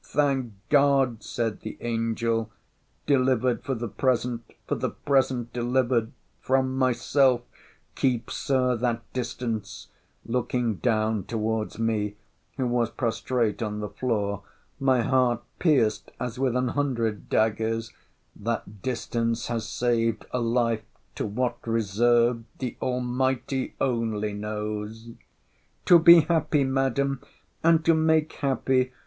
—thank 0.03 0.51
God! 0.69 1.21
said 1.21 1.59
the 1.61 1.77
angel—delivered 1.79 3.63
for 3.63 3.75
the 3.75 3.87
present; 3.87 4.53
for 4.65 4.73
the 4.73 4.89
present 4.89 5.53
delivered—from 5.53 6.75
myself—keep, 6.75 8.31
Sir, 8.31 8.75
that 8.77 9.03
distance;' 9.13 9.89
[looking 10.25 10.77
down 10.77 11.25
towards 11.25 11.77
me, 11.77 12.15
who 12.57 12.65
was 12.65 12.89
prostrate 12.89 13.61
on 13.61 13.79
the 13.79 13.89
floor, 13.89 14.41
my 14.79 15.03
heart 15.03 15.43
pierced, 15.59 16.09
as 16.19 16.39
with 16.39 16.55
an 16.55 16.69
hundred 16.69 17.29
daggers;] 17.29 17.93
'that 18.35 18.81
distance 18.81 19.49
has 19.49 19.69
saved 19.69 20.25
a 20.31 20.39
life; 20.39 20.81
to 21.13 21.27
what 21.27 21.59
reserved, 21.67 22.43
the 22.57 22.75
Almighty 22.81 23.75
only 23.79 24.33
knows!'— 24.33 25.11
To 25.85 25.99
be 25.99 26.21
happy, 26.21 26.63
Madam; 26.63 27.21
and 27.63 27.85
to 27.85 27.93
make 27.93 28.33
happy! 28.33 28.93